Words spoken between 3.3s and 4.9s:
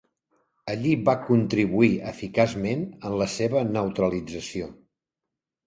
seva neutralització.